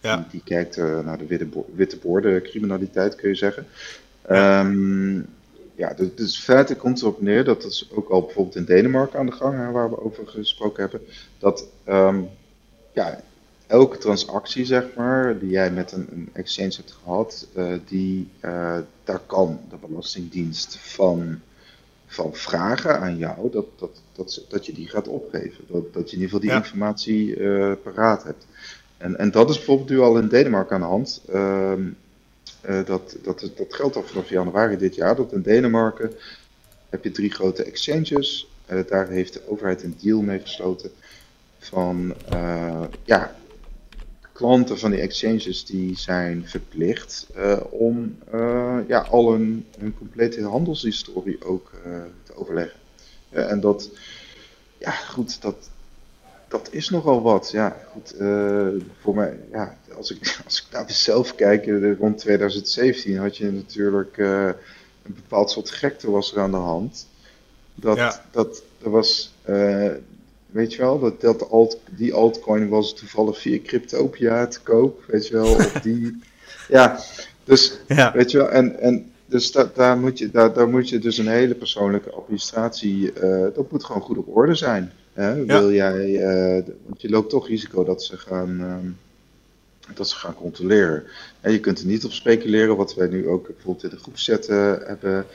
[0.00, 0.16] Ja.
[0.16, 3.66] Die, die kijkt uh, naar de witte, bo witte borden criminaliteit, kun je zeggen.
[4.28, 4.60] Ja.
[4.60, 5.26] Um,
[5.74, 9.26] ja, dus, dus feite komt erop neer, dat is ook al bijvoorbeeld in Denemarken aan
[9.26, 11.00] de gang, hè, waar we over gesproken hebben,
[11.38, 12.28] dat um,
[12.92, 13.20] ja,
[13.66, 18.78] elke transactie, zeg maar, die jij met een, een exchange hebt gehad, uh, die, uh,
[19.04, 21.40] daar kan de Belastingdienst van,
[22.08, 25.64] van vragen aan jou dat, dat, dat, dat je die gaat opgeven.
[25.66, 26.56] Dat, dat je in ieder geval die ja.
[26.56, 28.46] informatie uh, paraat hebt.
[28.96, 31.22] En, en dat is bijvoorbeeld nu al in Denemarken aan de hand.
[31.34, 31.96] Um,
[32.68, 35.16] uh, dat, dat, dat geldt al vanaf januari dit jaar.
[35.16, 36.12] Dat in Denemarken
[36.88, 38.48] heb je drie grote exchanges.
[38.72, 40.90] Uh, daar heeft de overheid een deal mee gesloten
[41.58, 42.14] van
[43.04, 43.36] ja,
[44.38, 47.26] klanten van die exchanges die zijn verplicht
[47.70, 48.18] om
[48.86, 51.70] ja, al hun, hun complete handelshistorie ook
[52.22, 52.80] te overleggen.
[53.30, 53.90] en dat,
[54.78, 55.70] ja goed, dat,
[56.48, 57.50] dat is nogal wat.
[57.50, 58.14] Ja, goed,
[59.00, 61.66] voor mij, ja, als ik, als ik naar mezelf kijk,
[61.98, 67.06] rond 2017 had je natuurlijk een bepaald soort gekte was er aan de hand.
[67.74, 68.24] Dat, ja.
[68.30, 69.32] dat er was,
[70.50, 75.26] weet je wel, dat, dat alt, die altcoin was toevallig via Cryptopia te koop, weet
[75.26, 76.20] je wel, of die,
[76.68, 77.00] ja,
[77.44, 78.12] dus, ja.
[78.12, 81.18] weet je wel, en, en dus da, daar, moet je, daar, daar moet je dus
[81.18, 83.12] een hele persoonlijke administratie,
[83.54, 84.92] dat moet gewoon goed op orde zijn.
[85.18, 85.44] Hè?
[85.44, 88.76] Wil jij, uh, want je loopt toch risico dat ze gaan, uh,
[89.94, 91.04] dat ze gaan controleren.
[91.40, 94.48] En je kunt er niet op speculeren, wat wij nu ook bijvoorbeeld in de groepchat
[94.48, 95.26] uh, hebben,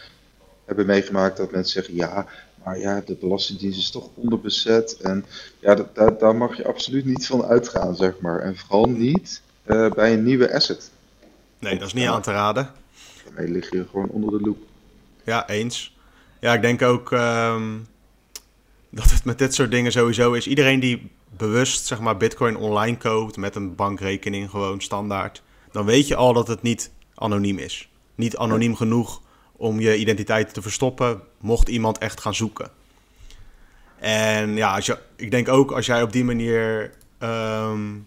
[0.65, 2.28] hebben meegemaakt, dat mensen zeggen ja,
[2.65, 4.97] maar ja, de Belastingdienst is toch onderbezet.
[5.02, 5.26] En
[5.60, 8.39] ja, dat, daar, daar mag je absoluut niet van uitgaan, zeg maar.
[8.39, 10.91] En vooral niet bij een nieuwe asset.
[11.60, 12.71] Nee, dat is niet aan te raden.
[13.23, 14.58] Daarmee lig je gewoon onder de loep.
[15.23, 15.97] Ja, eens.
[16.39, 17.12] Ja, ik denk ook.
[17.12, 17.88] Um
[18.93, 20.47] dat het met dit soort dingen sowieso is.
[20.47, 26.08] Iedereen die bewust zeg maar, Bitcoin online koopt met een bankrekening gewoon standaard, dan weet
[26.08, 27.89] je al dat het niet anoniem is.
[28.15, 29.21] Niet anoniem genoeg
[29.52, 32.70] om je identiteit te verstoppen, mocht iemand echt gaan zoeken.
[34.00, 38.06] En ja, als je, ik denk ook als jij op die manier um,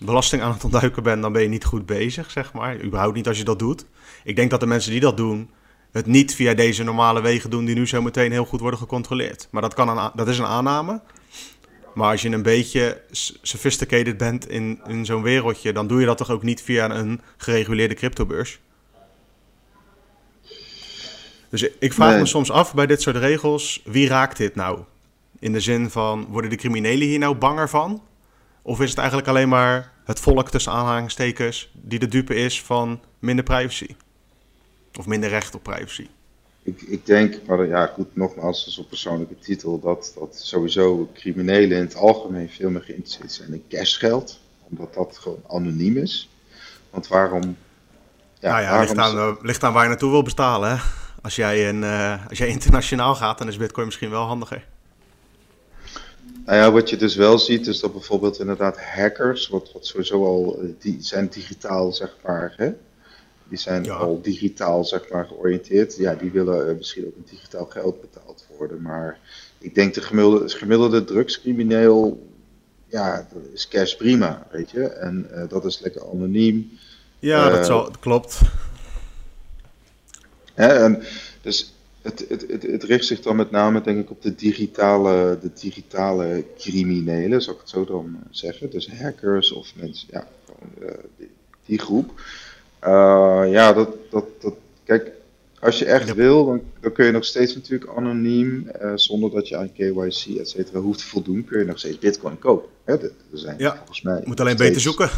[0.00, 2.82] belasting aan het ontduiken bent, dan ben je niet goed bezig, zeg maar.
[2.82, 3.84] Überhaupt niet als je dat doet.
[4.24, 5.50] Ik denk dat de mensen die dat doen,
[5.92, 9.48] het niet via deze normale wegen doen die nu zo meteen heel goed worden gecontroleerd.
[9.50, 11.00] Maar dat, kan een, dat is een aanname.
[11.94, 13.00] Maar als je een beetje
[13.42, 17.20] sophisticated bent in, in zo'n wereldje, dan doe je dat toch ook niet via een
[17.36, 18.60] gereguleerde cryptobeurs?
[21.52, 24.78] Dus ik vraag me soms af bij dit soort regels, wie raakt dit nou?
[25.38, 28.02] In de zin van, worden de criminelen hier nou banger van?
[28.62, 33.00] Of is het eigenlijk alleen maar het volk tussen aanhalingstekens die de dupe is van
[33.18, 33.96] minder privacy?
[34.98, 36.06] Of minder recht op privacy?
[36.62, 41.76] Ik, ik denk, maar ja goed, nogmaals, is op persoonlijke titel, dat, dat sowieso criminelen
[41.76, 44.40] in het algemeen veel meer geïnteresseerd zijn in cashgeld.
[44.68, 46.28] Omdat dat gewoon anoniem is.
[46.90, 47.56] Want waarom...
[48.40, 50.70] Ja, nou ja, ligt, aan, ligt aan waar je naartoe wil bestalen.
[50.70, 50.76] Hè?
[51.22, 54.64] Als, jij een, uh, als jij internationaal gaat, dan is bitcoin misschien wel handiger.
[56.44, 60.24] Nou ja, wat je dus wel ziet, is dat bijvoorbeeld inderdaad hackers, wat, wat sowieso
[60.24, 62.72] al, eh, die zijn digitaal zeg maar, hè?
[63.52, 65.96] die zijn al digitaal zeg maar georiënteerd.
[65.96, 68.82] Ja, die willen uh, misschien ook met digitaal geld betaald worden.
[68.82, 69.18] Maar
[69.58, 72.26] ik denk de gemiddelde, gemiddelde drugscrimineel,
[72.86, 74.84] ja, dat is cash prima, weet je.
[74.84, 76.78] En uh, dat is lekker anoniem.
[77.18, 78.40] Ja, dat, zal, dat klopt.
[80.54, 81.02] Hè, en
[81.40, 85.38] dus het, het, het, het, richt zich dan met name, denk ik, op de digitale,
[85.42, 88.70] de digitale criminelen, zou ik het zo dan eh, zeggen.
[88.70, 91.30] Dus hackers of mensen, ja, gewoon, uh, die,
[91.66, 92.20] die, groep.
[92.84, 95.10] Uh, ja, dat, dat, dat, kijk,
[95.60, 99.48] als je echt wil, dan, dan kun je nog steeds natuurlijk anoniem, uh, zonder dat
[99.48, 102.68] je aan KYC, et cetera, hoeft te voldoen, kun je nog steeds bitcoin kopen.
[102.84, 102.92] Hè?
[103.02, 105.10] Er zijn ja, volgens mij moet alleen beter zoeken.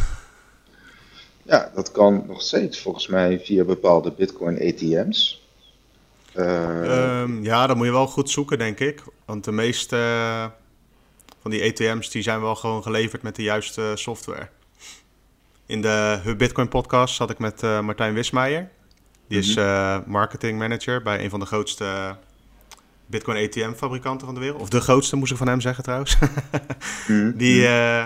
[1.47, 5.43] Ja, dat kan nog steeds volgens mij via bepaalde bitcoin ATM's.
[6.37, 9.03] Uh, um, ja, dan moet je wel goed zoeken, denk ik.
[9.25, 9.97] Want de meeste
[11.41, 14.49] van die ATM's die zijn wel gewoon geleverd met de juiste software.
[15.67, 18.71] In de Hub Bitcoin podcast zat ik met uh, Martijn Wismeijer.
[19.29, 22.17] Die is uh, marketing manager bij een van de grootste
[23.07, 24.61] Bitcoin ATM fabrikanten van de wereld.
[24.61, 26.17] Of de grootste, moest ik van hem zeggen trouwens.
[27.09, 28.05] mm Die, uh,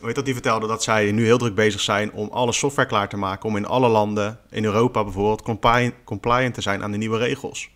[0.00, 3.08] weet dat, die vertelde dat zij nu heel druk bezig zijn om alle software klaar
[3.08, 3.48] te maken.
[3.48, 7.70] Om in alle landen, in Europa bijvoorbeeld, compliant, compliant te zijn aan de nieuwe regels.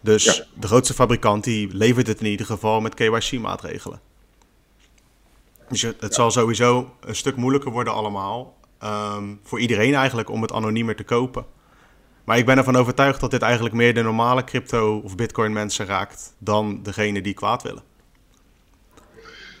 [0.00, 4.00] Dus de grootste fabrikant die levert het in ieder geval met KYC-maatregelen.
[5.68, 8.56] Dus het zal sowieso een stuk moeilijker worden allemaal.
[8.82, 11.46] Um, voor iedereen eigenlijk om het anoniemer te kopen.
[12.24, 15.86] Maar ik ben ervan overtuigd dat dit eigenlijk meer de normale crypto- of bitcoin mensen
[15.86, 17.82] raakt dan degene die kwaad willen.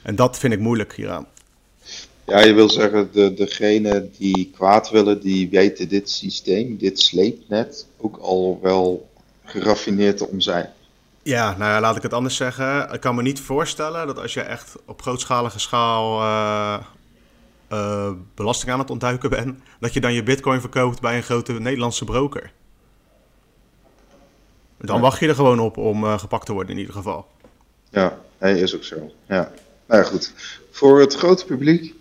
[0.02, 1.26] En dat vind ik moeilijk hieraan.
[2.26, 7.86] Ja, je wil zeggen, de, degene die kwaad willen, die weten dit systeem, dit sleepnet,
[7.96, 9.08] ook al wel
[9.44, 10.72] geraffineerd te zijn.
[11.22, 12.92] Ja, nou ja, laat ik het anders zeggen.
[12.92, 16.78] Ik kan me niet voorstellen dat als je echt op grootschalige schaal uh,
[17.72, 21.52] uh, belasting aan het ontduiken bent, dat je dan je bitcoin verkoopt bij een grote
[21.52, 22.52] Nederlandse broker.
[24.78, 27.26] Dan wacht je er gewoon op om uh, gepakt te worden in ieder geval.
[27.90, 29.12] Ja, nee, is ook zo.
[29.28, 29.52] Ja.
[29.86, 30.32] Nou ja, goed.
[30.70, 31.94] Voor het grote publiek,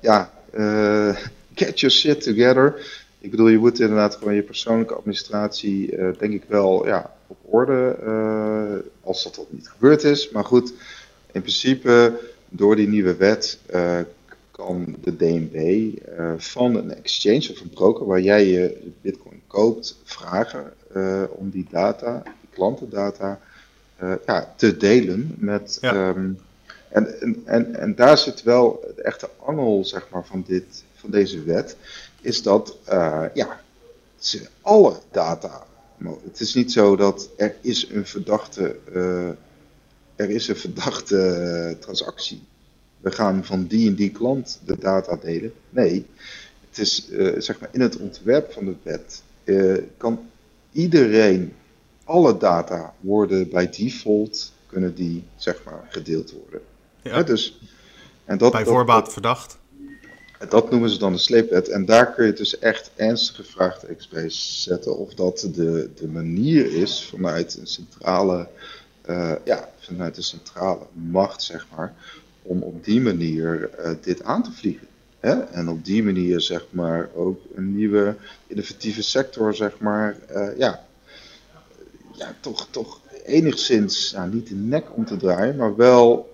[0.00, 0.30] ja,
[1.54, 3.00] get your shit together.
[3.18, 7.96] Ik bedoel, je moet inderdaad gewoon je persoonlijke administratie, denk ik wel, ja, op orde,
[8.04, 10.30] uh, als dat, dat niet gebeurd is.
[10.30, 10.72] Maar goed,
[11.32, 13.98] in principe, door die nieuwe wet uh,
[14.50, 15.56] kan de DNB
[15.96, 20.72] eh, van een exchange of een broker waar jij je bitcoin koopt, vragen
[21.30, 23.40] om die data, die klantendata,
[24.26, 25.78] ja, te delen met...
[25.80, 26.08] Ja.
[26.08, 26.38] Um,
[26.92, 31.42] en, en, en, daar zit wel de echte angel zeg maar, van, dit, van deze
[31.42, 31.76] wet,
[32.20, 32.76] is dat
[33.34, 33.60] ja,
[34.62, 35.66] alle data
[36.24, 39.28] het is niet zo dat er is een verdachte, uh,
[40.16, 41.16] er is een verdachte
[41.74, 42.42] uh, transactie.
[43.00, 45.52] We gaan van die en die klant de data delen.
[45.70, 46.06] Nee,
[46.68, 49.22] het is zeg maar in het ontwerp van de wet
[49.96, 50.30] kan
[50.72, 51.52] iedereen,
[52.04, 56.60] alle data worden bij default, kunnen die zeg maar gedeeld worden.
[57.02, 57.22] Ja.
[57.22, 57.58] dus,
[58.24, 59.58] en dat, bij voorbaat verdacht.
[60.48, 61.68] Dat noemen ze dan de sleepwet.
[61.68, 64.96] En daar kun je dus echt ernstige vraagtekens bij zetten.
[64.96, 68.48] Of dat de, de manier is vanuit een centrale,
[69.08, 71.94] uh, ja, vanuit de centrale macht, zeg maar.
[72.42, 74.86] Om op die manier uh, dit aan te vliegen.
[75.20, 75.40] Hè?
[75.40, 80.86] En op die manier, zeg maar, ook een nieuwe innovatieve sector, zeg maar, uh, ja,
[82.12, 86.31] ja, toch, toch enigszins, nou, niet de nek om te draaien, maar wel,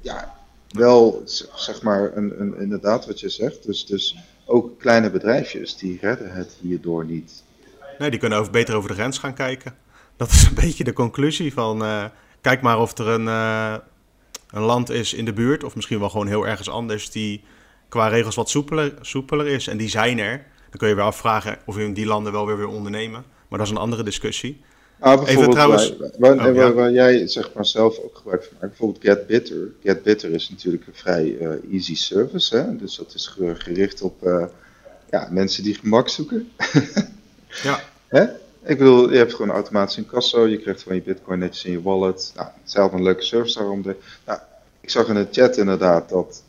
[0.00, 1.22] ja, wel,
[1.54, 3.66] zeg maar, een, een, inderdaad wat je zegt.
[3.66, 7.42] Dus, dus ook kleine bedrijfjes, die redden het hierdoor niet.
[7.98, 9.76] Nee, die kunnen over, beter over de grens gaan kijken.
[10.16, 11.82] Dat is een beetje de conclusie van...
[11.82, 12.04] Uh,
[12.40, 13.74] kijk maar of er een, uh,
[14.50, 15.64] een land is in de buurt...
[15.64, 17.10] of misschien wel gewoon heel ergens anders...
[17.10, 17.44] die
[17.88, 19.66] qua regels wat soepeler, soepeler is.
[19.66, 20.36] En die zijn er.
[20.70, 23.24] Dan kun je weer afvragen of in die landen wel weer weer ondernemen.
[23.48, 24.60] Maar dat is een andere discussie.
[25.00, 28.68] Ah, bijvoorbeeld trouwens, waar, waar, oh, waar, jij zeg maar zelf ook gebruik van maakt,
[28.68, 29.72] bijvoorbeeld GetBitter.
[29.82, 32.76] GetBitter is natuurlijk een vrij uh, easy service, hè?
[32.76, 34.44] dus dat is gericht op uh,
[35.10, 36.48] ja, mensen die gemak zoeken.
[37.62, 37.80] ja.
[38.06, 38.22] Hè?
[38.62, 41.70] Ik bedoel, je hebt gewoon automatisch een kasso, je krijgt gewoon je bitcoin netjes in
[41.70, 42.32] je wallet.
[42.34, 43.82] Nou, hetzelfde een leuke service daarom.
[43.82, 44.38] De, nou,
[44.80, 46.42] ik zag in de chat inderdaad dat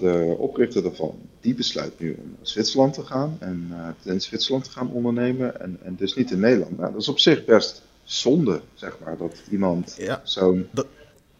[0.00, 4.70] de oprichter ervan, die besluit nu om naar Zwitserland te gaan en in Zwitserland te
[4.70, 6.78] gaan ondernemen en, en dus niet in Nederland.
[6.78, 10.68] Nou, dat is op zich best zonde, zeg maar, dat iemand ja, zo'n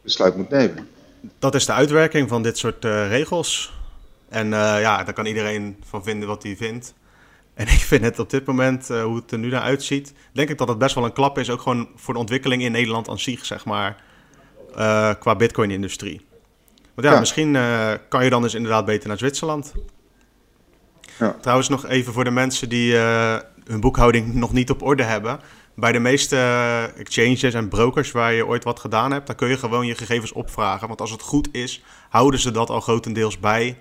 [0.03, 0.89] besluit moet nemen.
[1.39, 3.73] Dat is de uitwerking van dit soort regels.
[4.29, 6.95] En ja, daar kan iedereen van vinden wat hij vindt.
[7.55, 10.49] En ik vind het op dit moment, uh, hoe het er nu naar uitziet, denk
[10.49, 11.51] ik dat het best wel een klap is.
[11.51, 14.03] Ook gewoon voor de ontwikkeling in Nederland aan zich, zeg maar.
[15.19, 16.27] Qua Bitcoin-industrie.
[16.95, 17.53] Want ja, misschien
[18.09, 19.73] kan je dan dus inderdaad beter naar Zwitserland.
[21.19, 21.37] Ja.
[21.41, 22.95] Trouwens, nog even voor de mensen die
[23.69, 25.41] hun boekhouding nog niet op orde hebben.
[25.79, 26.37] Bij de meeste
[26.97, 30.33] exchanges en brokers waar je ooit wat gedaan hebt, dan kun je gewoon je gegevens
[30.33, 30.89] opvragen.
[30.89, 33.79] Want als het goed is, houden ze dat al grotendeels bij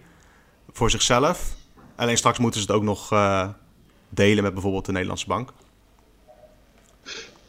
[0.71, 1.55] voor zichzelf.
[1.95, 3.09] Alleen straks moeten ze het ook nog
[4.09, 5.49] delen met bijvoorbeeld de Nederlandse bank?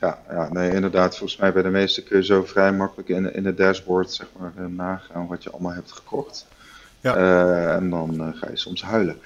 [0.00, 1.16] Ja, ja, nee, inderdaad.
[1.16, 4.26] Volgens mij bij de meeste kun je zo vrij makkelijk in, in het dashboard zeg
[4.38, 6.46] maar, eh, nagaan wat je allemaal hebt gekocht.
[7.00, 7.16] Ja.
[7.16, 9.20] Uh, en dan ga je soms huilen.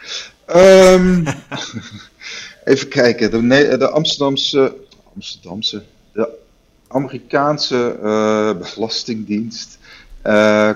[0.57, 1.25] Um,
[2.65, 3.31] even kijken.
[3.31, 4.75] De, de, Amsterdamse,
[5.15, 6.29] Amsterdamse, de
[6.89, 9.79] Amerikaanse uh, belastingdienst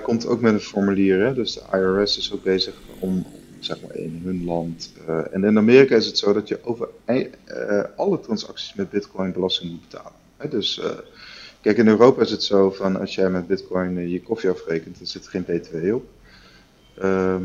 [0.03, 1.27] komt ook met een formulier.
[1.27, 1.35] Hè?
[1.35, 3.27] Dus de IRS is ook bezig om
[3.61, 4.93] zeg maar in hun land.
[5.09, 7.25] Uh, en in Amerika is het zo dat je over uh,
[7.97, 10.13] alle transacties met bitcoin belasting moet betalen.
[10.37, 10.49] Hè?
[10.49, 10.81] Dus
[11.61, 15.07] kijk, in Europa is het zo van als jij met bitcoin je koffie afrekent, dan
[15.07, 16.05] zit er geen btw op.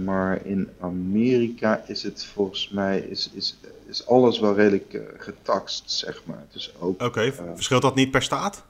[0.03, 6.21] maar in Amerika is het volgens mij is, is, is alles wel redelijk getaxt, zeg
[6.25, 6.45] maar.
[6.51, 7.01] Dus ook.
[7.01, 8.63] Oké, verschilt dat niet per staat?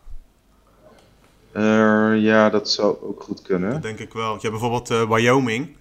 [2.17, 3.71] ja, dat zou ook goed kunnen.
[3.71, 4.33] Dat denk ik wel.
[4.33, 5.75] Je hebt bijvoorbeeld Wyoming.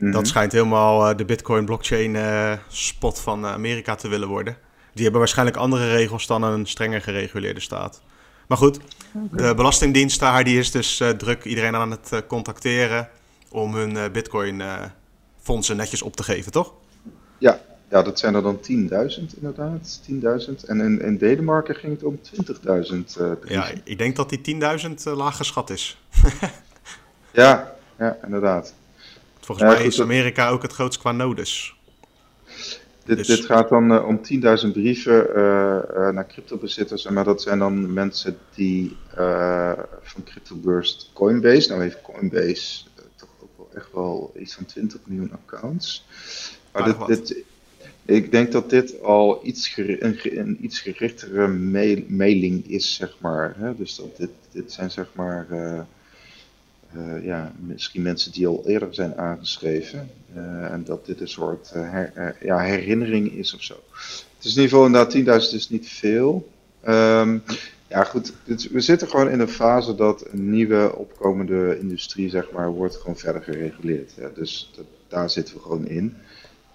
[0.00, 0.24] Dat mhm.
[0.24, 4.56] schijnt helemaal eh, de Bitcoin blockchain uh, spot van eh, Amerika te willen worden.
[4.92, 8.02] Die hebben waarschijnlijk andere regels dan een strenger gereguleerde staat.
[8.48, 8.78] Maar goed,
[9.32, 13.08] de Belastingdienst daar die is dus druk iedereen aan het contacteren
[13.50, 14.62] om hun Bitcoin
[15.40, 16.74] fondsen netjes op te geven, toch?
[17.38, 18.64] Ja, ja dat zijn er dan 10.000
[19.36, 20.00] inderdaad.
[20.10, 20.66] 10.000.
[20.66, 22.20] En in, in Denemarken ging het om
[23.16, 23.44] 20.000.
[23.44, 25.98] ja, ik denk dat die 10.000 laag geschat is.
[27.32, 28.74] ja, ja, inderdaad.
[29.40, 31.74] Volgens mij is Amerika ook het grootst qua nodes.
[33.04, 34.20] Dit, dus- dit gaat dan uh, om
[34.64, 38.96] 10.000 brieven uh, uh, naar cryptobezitters, maar dat zijn dan mensen die
[40.02, 42.84] van CryptoBurst Coinbase, nou heeft Coinbase
[43.74, 46.06] echt wel iets van 20 miljoen accounts.
[46.72, 47.44] Maar dit, dit,
[48.04, 53.54] ik denk dat dit al iets een, een, iets gerichtere mail mailing is, zeg maar.
[53.58, 53.76] Hè?
[53.76, 55.46] Dus dat dit, dit zijn zeg maar
[56.96, 60.10] uh, ja, misschien mensen die al eerder zijn aangeschreven.
[60.36, 63.74] Uh, en dat dit een soort uh, her, ja, herinnering is of zo.
[64.36, 66.50] Het is in ieder geval inderdaad 10.000 is niet veel.
[66.88, 67.42] Um,
[67.90, 68.32] ja goed,
[68.70, 73.16] we zitten gewoon in een fase dat een nieuwe opkomende industrie zeg maar wordt gewoon
[73.16, 74.12] verder gereguleerd.
[74.16, 76.16] Ja, dus dat, daar zitten we gewoon in.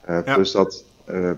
[0.07, 0.21] Ja.
[0.21, 0.83] Plus dat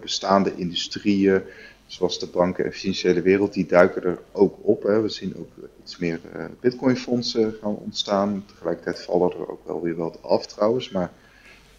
[0.01, 1.41] bestaande industrieën
[1.87, 4.83] zoals de banken en financiële wereld, die duiken er ook op.
[4.83, 5.01] Hè.
[5.01, 5.49] We zien ook
[5.83, 8.43] iets meer uh, bitcoinfondsen gaan ontstaan.
[8.47, 10.89] Tegelijkertijd vallen er ook wel weer wat af trouwens.
[10.89, 11.11] Maar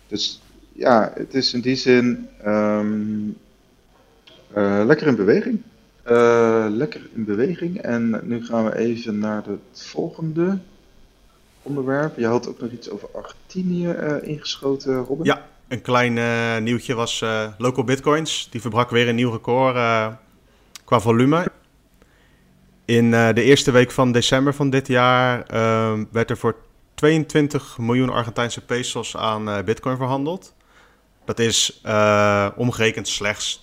[0.07, 3.37] dus ja, het is in die zin um,
[4.57, 5.63] uh, lekker in beweging.
[6.11, 7.79] Uh, lekker in beweging.
[7.79, 10.59] En nu gaan we even naar het volgende
[11.63, 12.19] onderwerp.
[12.19, 13.89] Je had ook nog iets over Argentinië
[14.23, 15.25] ingeschoten, Robin.
[15.25, 17.25] Ja, een klein uh, nieuwtje was
[17.59, 18.49] Local Bitcoins.
[18.51, 19.75] Die verbrak weer een nieuw record
[20.85, 21.51] qua volume.
[22.85, 26.57] In de eerste week van december van dit jaar ehm, werd er voor
[26.95, 30.55] 22 miljoen Argentijnse pesos aan Bitcoin verhandeld.
[31.25, 31.83] Dat is
[32.57, 33.61] omgerekend slechts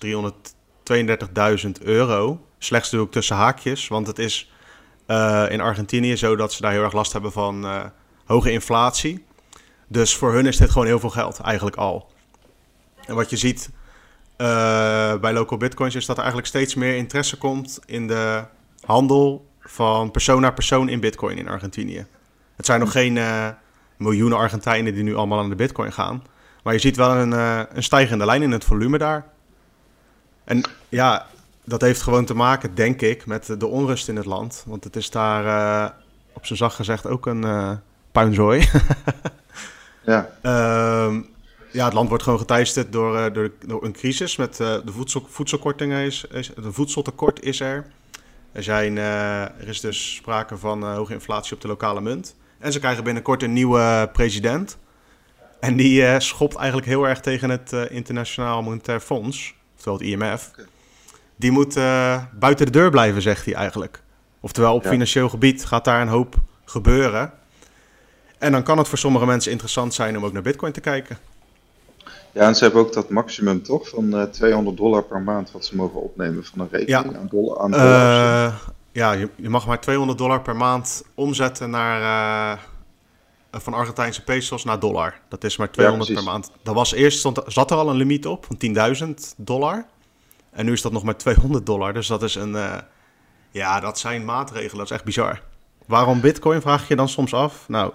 [0.92, 2.46] 332.000 euro.
[2.58, 4.50] Slechts doe ik tussen haakjes, want het is
[5.48, 7.66] in Argentinië zo dat ze daar heel erg last hebben van
[8.24, 9.24] hoge inflatie.
[9.88, 12.10] Dus voor hun is dit gewoon heel veel geld, eigenlijk al.
[13.06, 13.70] En wat je ziet
[14.38, 18.44] uh, bij local bitcoins is dat er eigenlijk steeds meer interesse komt in de
[18.84, 22.06] handel van persoon naar persoon in bitcoin in Argentinië.
[22.56, 23.18] Het zijn nog geen
[23.96, 26.22] miljoenen Argentijnen die nu allemaal aan de bitcoin gaan.
[26.62, 27.32] Maar je ziet wel een,
[27.76, 29.26] een stijgende lijn in het volume daar.
[30.46, 31.26] En ja,
[31.64, 34.64] dat heeft gewoon te maken, denk ik, met de onrust in het land.
[34.66, 35.94] Want het is daar
[36.32, 37.80] op zijn zacht gezegd ook een
[38.12, 38.68] puinzooi.
[40.06, 40.30] Ja.
[40.42, 41.16] Uh,
[41.72, 44.36] ja, het land wordt gewoon geteisterd door, uh, door, door, een crisis.
[44.36, 47.86] Met uh, de voedsel, voedselkortingen is, is, een voedseltekort is er.
[48.52, 52.36] Er, zijn, uh, er is dus sprake van hoge inflatie op de lokale munt.
[52.58, 54.78] En ze krijgen binnenkort een nieuwe president.
[55.60, 59.54] En die schopt eigenlijk heel erg tegen het Internationaal Monetair Fonds,
[59.86, 60.50] oftewel het IMF.
[61.36, 61.74] Die moet
[62.38, 64.02] buiten de deur blijven, zegt hij eigenlijk.
[64.40, 67.32] Oftewel, op financieel gebied gaat daar een hoop gebeuren.
[68.38, 71.18] En dan kan het voor sommige mensen interessant zijn om ook naar Bitcoin te kijken.
[72.32, 75.64] Ja, en ze hebben ook dat maximum toch van uh, 200 dollar per maand wat
[75.64, 77.18] ze mogen opnemen van een rekening ja.
[77.18, 78.52] aan, dollar, aan dollars.
[78.52, 78.54] Uh,
[78.92, 82.62] ja, je, je, mag maar 200 dollar per maand omzetten naar, uh,
[83.60, 85.20] van Argentijnse pesos naar dollar.
[85.28, 86.50] Dat is maar 200 per maand.
[86.62, 88.58] Dat was eerst, stond, zat er al een limiet op van
[89.06, 89.86] 10.000 dollar.
[90.50, 91.92] En nu is dat nog maar 200 dollar.
[91.92, 92.76] Dus dat is een, uh,
[93.50, 94.76] ja, dat zijn maatregelen.
[94.76, 95.42] Dat is echt bizar.
[95.86, 97.68] Waarom bitcoin, vraag je dan soms af?
[97.68, 97.92] Nou,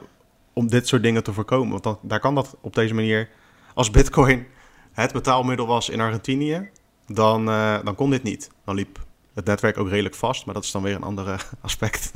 [0.54, 1.70] om dit soort dingen te voorkomen.
[1.70, 3.30] Want dan, daar kan dat op deze manier
[3.74, 4.48] als Bitcoin
[4.92, 6.70] het betaalmiddel was in Argentinië,
[7.08, 8.50] dan, uh, dan kon dit niet.
[8.66, 9.00] Dan liep
[9.34, 12.12] het netwerk ook redelijk vast, maar dat is dan weer een ander aspect.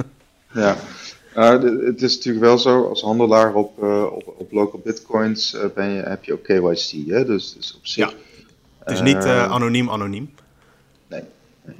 [0.52, 0.78] Ja,
[1.36, 1.50] uh,
[1.86, 6.02] het is natuurlijk wel zo, als handelaar op, uh, op, op local bitcoins ben je,
[6.02, 7.08] heb je ook KYC.
[7.08, 7.26] Hè?
[7.26, 8.10] Dus, dus op zich.
[8.10, 8.16] Ja.
[8.80, 10.34] Het is niet anoniem anoniem.
[11.08, 11.24] Nee.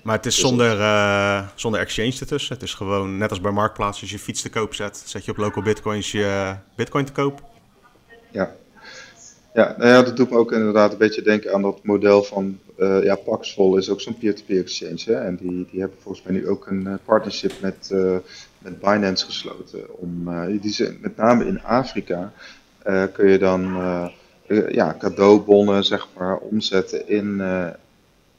[0.04, 2.54] Maar het is zonder, uh, zonder exchange ertussen.
[2.54, 4.02] Het is gewoon net als bij Marktplaats.
[4.02, 7.44] Als je fiets te koop zet, zet je op local bitcoins je bitcoin te koop.
[8.32, 8.56] Ja.
[9.54, 12.60] Ja, nou ja, dat doet me ook inderdaad een beetje denken aan dat model van
[12.78, 15.02] uh, ja, Paxful is ook zo'n peer-to-peer exchange.
[15.06, 15.14] Hè?
[15.14, 18.18] En die, die hebben volgens mij nu ook een partnership met, uh,
[18.66, 20.00] met Binance gesloten.
[20.00, 20.30] Om,
[20.62, 22.32] die zijn, met name in Afrika
[23.14, 23.74] kun je dan
[24.70, 27.42] ja, cadeaubonnen zeg maar, omzetten in,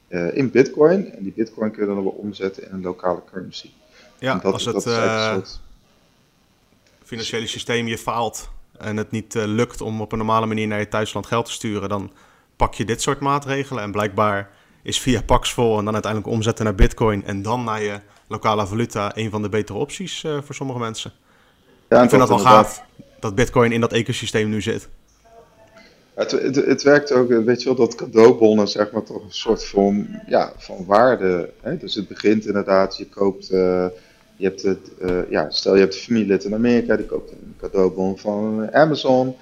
[0.08, 1.12] in bitcoin.
[1.12, 3.70] En die bitcoin kun je dan weer omzetten in een lokale currency.
[4.18, 5.60] Ja, dat, als het dat
[7.06, 10.78] financiële systeem je faalt en het niet uh, lukt om op een normale manier naar
[10.78, 12.12] je thuisland geld te sturen, dan
[12.56, 13.82] pak je dit soort maatregelen.
[13.82, 14.50] En blijkbaar
[14.82, 19.16] is via Paxful en dan uiteindelijk omzetten naar Bitcoin en dan naar je lokale valuta
[19.16, 21.12] een van de betere opties uh, voor sommige mensen.
[21.88, 22.82] Ja, ik vind dat wel gaaf
[23.20, 24.88] dat Bitcoin in dat ecosysteem nu zit.
[26.14, 29.64] Het, het, het, werkt ook, weet je wel, dat cadeaubonnen, zeg maar, toch een soort
[29.64, 31.50] van, ja, van waarde.
[31.60, 31.76] Hè?
[31.76, 33.52] Dus het begint inderdaad, je koopt.
[33.52, 33.86] Uh,
[34.36, 37.54] je hebt het, uh, ja, stel je hebt een familielid in Amerika, die koopt een
[37.60, 39.36] cadeaubon van Amazon.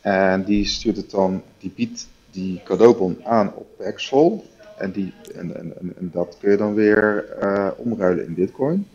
[0.00, 4.44] En die stuurt het dan, die biedt die cadeaubon aan op Paxful.
[4.78, 8.88] En, die, en, en, en, dat kun je dan weer uh, omruilen in bitcoin.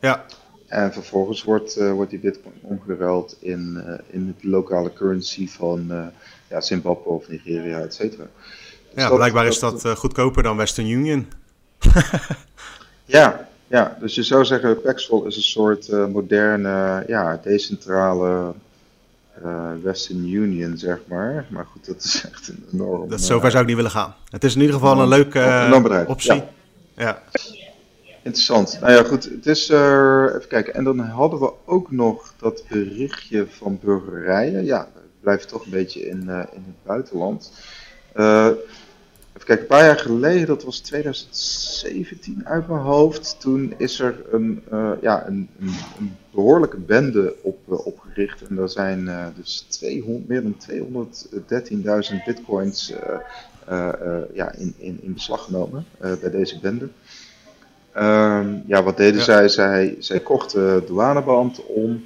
[0.00, 0.24] Ja.
[0.66, 6.10] En vervolgens wordt, uh, wordt die bitcoin omgeruild in, uh, in de lokale currency van
[6.48, 8.26] ja, Zimbabwe of Nigeria, et cetera.
[8.94, 11.26] Dus ja, dat, blijkbaar dat, is dat goedkoper dan Western Union.
[13.04, 18.54] ja, ja, dus je zou zeggen, Paxful is een soort moderne, ja, decentrale
[19.44, 21.46] uh, Western Union, zeg maar.
[21.50, 23.08] Maar goed, dat is echt een enorm...
[23.08, 24.14] Dat zover zou ik niet willen gaan.
[24.28, 26.34] Het is in ieder geval een leuke uh, optie.
[26.34, 26.42] Ja.
[26.96, 27.22] ja.
[28.22, 28.78] Interessant.
[28.80, 29.24] Nou ja, goed.
[29.24, 30.74] Het is, even kijken.
[30.74, 34.64] En dan hadden we ook nog dat berichtje van burgerijen.
[34.64, 37.52] Ja, we blijven toch een beetje in, in het buitenland.
[39.40, 44.24] Even kijken, een paar jaar geleden, dat was 2017 uit mijn hoofd, toen is er
[44.30, 47.59] een, uh, ja, een, een, een, behoorlijke bende op,
[48.48, 50.56] En daar zijn uh, dus 200, meer dan
[52.10, 52.92] 213.000 bitcoins
[54.34, 56.88] ja, in, in, in beslag genomen bij deze bende.
[57.96, 59.24] Um, ja, wat deden ja.
[59.24, 59.48] zij?
[59.48, 59.96] zij?
[59.98, 62.04] Zij kochten douaneband om.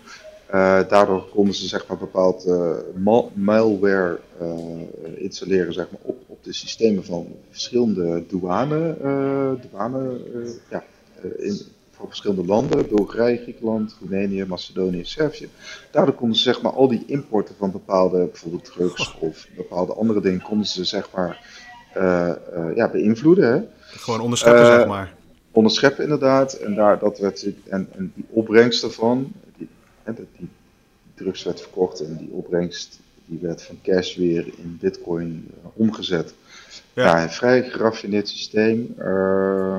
[0.89, 2.49] Daardoor konden ze zeg maar bepaald
[3.35, 4.19] malware
[5.17, 8.97] installeren zeg maar, op, op de systemen van verschillende douane,
[9.71, 10.21] douane
[10.71, 10.85] ja,
[11.37, 11.61] in,
[11.97, 15.49] van verschillende landen, Bulgarije, Griekenland, Roemenië, Macedonië, Servië.
[15.91, 20.21] Daardoor konden ze zeg maar al die importen van bepaalde, bijvoorbeeld drugs of bepaalde andere
[20.21, 21.63] dingen, konden ze zeg maar
[22.75, 23.53] ja, beïnvloeden.
[23.53, 23.61] Hè?
[23.79, 25.15] Gewoon onderscheppen zeg maar.
[25.51, 29.69] Onderscheppen inderdaad, en, daar, dat werd, en, en die opbrengst daarvan, die,
[30.03, 30.49] en die
[31.15, 36.35] drugs werd verkocht en die opbrengst die werd van cash weer in bitcoin omgezet.
[36.93, 37.05] Ja.
[37.05, 37.23] ja.
[37.23, 38.95] een vrij geraffineerd systeem.
[38.99, 39.79] Uh,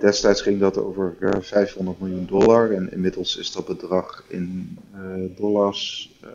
[0.00, 4.78] destijds ging dat over 500 miljoen dollar en inmiddels is dat bedrag in
[5.36, 6.30] dollars 1,6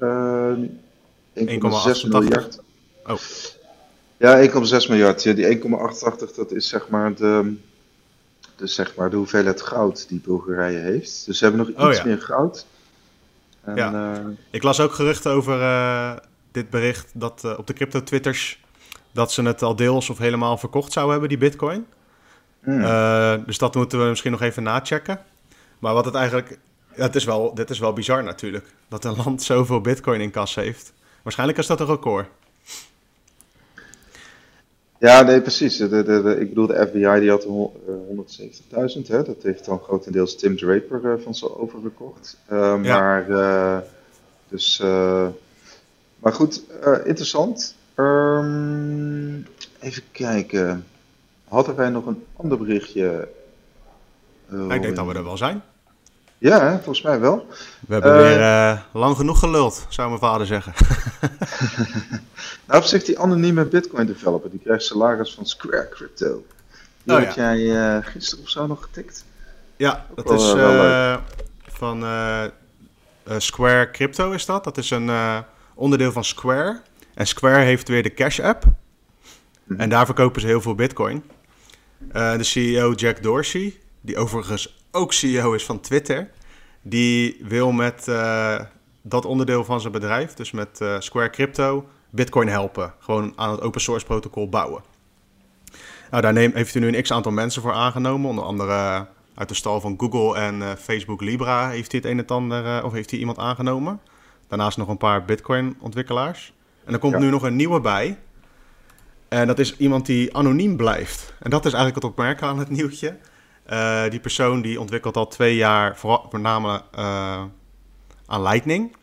[2.09, 2.59] miljard.
[3.05, 3.17] Oh.
[4.17, 5.23] Ja, 1,6 miljard.
[5.23, 7.55] Ja, die 1,88 dat is zeg maar de,
[8.55, 11.25] dus zeg maar de hoeveelheid goud die Bulgarije heeft.
[11.25, 12.05] Dus ze hebben nog iets oh, ja.
[12.05, 12.65] meer goud.
[13.61, 13.93] En, ja.
[13.93, 16.15] Uh, ik las ook geruchten over uh,
[16.51, 18.63] dit bericht dat uh, op de crypto twitters
[19.11, 21.85] dat ze het al deels of helemaal verkocht zouden hebben, die bitcoin.
[22.63, 23.43] Mm.
[23.45, 25.19] dus dat moeten we misschien nog even nachecken.
[25.79, 26.57] Maar wat het eigenlijk,
[26.89, 30.55] het is wel, dit is wel bizar natuurlijk, dat een land zoveel bitcoin in kas
[30.55, 30.93] heeft.
[31.21, 32.27] Waarschijnlijk is dat een record.
[35.03, 35.77] Ja, nee, precies.
[35.77, 39.07] De, de, de, ik bedoel, de FBI die had 170.000.
[39.07, 39.23] Hè?
[39.23, 42.37] Dat heeft dan grotendeels Tim Draper uh, van zo overgekocht.
[42.51, 42.99] Uh, ja.
[42.99, 43.77] Maar, uh,
[44.47, 44.79] dus,
[46.19, 46.63] maar goed,
[47.03, 47.75] interessant.
[47.95, 49.47] Um,
[49.79, 50.85] even kijken.
[51.53, 53.27] Hadden wij nog een ander berichtje?
[54.49, 55.61] ik denk dat we er wel zijn.
[56.37, 57.47] Ja, volgens mij wel.
[57.87, 60.73] We hebben weer uh, lang genoeg geluld, zou mijn vader zeggen.
[62.67, 66.45] nou, op zich die anonieme Bitcoin developer, die krijgt salaris van Square Crypto.
[67.03, 69.25] Die oh, had jij gisteren of zo nog getikt?
[69.75, 70.49] Ja, dat is
[71.67, 72.03] van
[73.37, 74.63] Square Crypto is dat.
[74.63, 75.11] Dat is een
[75.73, 76.81] onderdeel van Square.
[77.13, 78.63] En Square heeft weer de Cash App.
[79.63, 79.79] Mhm.
[79.79, 81.23] En daar verkopen ze heel veel Bitcoin.
[82.11, 86.29] De CEO Jack Dorsey, die overigens ook CEO is van Twitter,
[86.81, 88.59] die wil met uh,
[89.01, 92.93] dat onderdeel van zijn bedrijf, dus met uh, Square Crypto, Bitcoin helpen.
[92.99, 94.83] Gewoon aan het open source protocol bouwen.
[96.11, 99.49] Nou, daar neem, heeft hij nu een x aantal mensen voor aangenomen, onder andere uit
[99.49, 103.09] de stal van Google en Facebook Libra heeft hij het een en ander, of heeft
[103.09, 103.99] hij iemand aangenomen.
[104.47, 106.53] Daarnaast nog een paar Bitcoin ontwikkelaars.
[106.85, 108.17] En er komt nu nog een nieuwe bij.
[109.33, 111.33] En dat is iemand die anoniem blijft.
[111.39, 113.17] En dat is eigenlijk het opmerken aan het nieuwtje.
[113.71, 117.43] Uh, die persoon die ontwikkelt al twee jaar voornamelijk uh,
[118.25, 118.95] aan Lightning.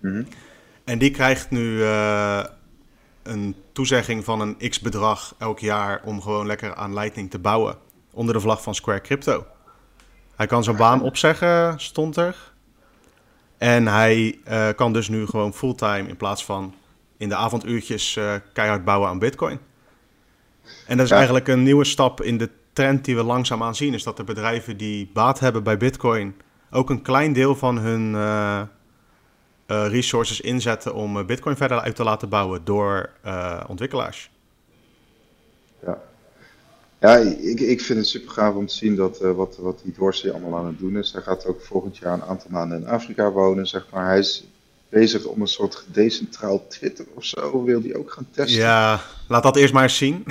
[0.00, 0.26] Mm
[0.84, 2.44] En die krijgt nu uh,
[3.22, 7.76] een toezegging van een x-bedrag elk jaar om gewoon lekker aan Lightning te bouwen.
[8.12, 9.46] Onder de vlag van Square Crypto.
[10.36, 12.52] Hij kan zijn baan opzeggen, stond er.
[13.58, 14.38] En hij
[14.76, 16.74] kan dus nu gewoon fulltime in plaats van
[17.20, 18.18] in de avonduurtjes
[18.52, 19.58] keihard bouwen aan Bitcoin.
[20.86, 24.02] En dat is eigenlijk een nieuwe stap in de trend die we langzaamaan zien, is
[24.02, 26.34] dat de bedrijven die baat hebben bij Bitcoin
[26.70, 28.62] ook een klein deel van hun uh,
[29.66, 33.10] uh, resources inzetten om eh, Bitcoin verder uit te laten bouwen door
[33.66, 34.30] ontwikkelaars.
[35.84, 36.02] Ja,
[36.98, 40.30] ja ik, ik vind het super gaaf om te zien dat wat, wat die Dorsey
[40.30, 41.12] allemaal aan het doen is.
[41.12, 44.06] Hij gaat ook volgend jaar een aantal maanden in Afrika wonen, zeg maar.
[44.06, 44.44] Hij is
[44.90, 48.60] bezig om een soort decentraal Twitter of zo, wil hij ook gaan testen.
[48.60, 50.24] Ja, laat dat eerst maar eens zien.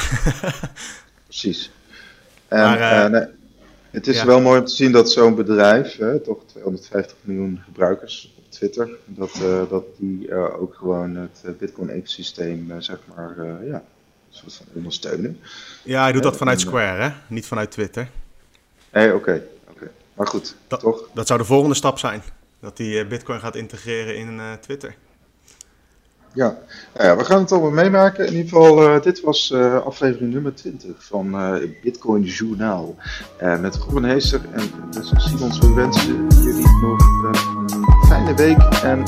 [1.26, 1.72] Precies.
[2.48, 3.28] En, maar, uh, nee,
[3.92, 8.34] het is wel mooi om te zien dat zo'n bedrijf, hè, toch 250 miljoen gebruikers
[8.38, 13.36] op Twitter, dat, uh, dat die uh, ook gewoon het Bitcoin-ecosysteem, zeg maar,
[13.66, 13.84] ja,
[14.30, 15.40] soort van ondersteunen.
[15.84, 17.12] Ja, hij doet dat vanuit Square, hè?
[17.28, 18.10] Niet vanuit Twitter.
[18.92, 19.44] Nee, oké.
[19.70, 19.92] oké.
[20.14, 21.10] Maar goed, dat, toch?
[21.14, 22.22] Dat zou de volgende stap zijn.
[22.60, 24.96] Dat hij Bitcoin gaat integreren in Twitter.
[26.34, 26.58] Ja.
[26.94, 28.28] Nou ja, we gaan het allemaal meemaken.
[28.28, 32.96] In ieder geval, uh, dit was uh, aflevering nummer 20 van uh, Bitcoin Journaal.
[33.60, 34.70] met Robin Heester en
[35.18, 35.60] Simons.
[35.60, 39.04] We wensen jullie nog een fijne week en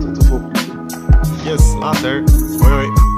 [0.00, 1.52] tot de volgende keer.
[1.52, 2.22] Yes, later.
[2.58, 3.13] Hoi hoi.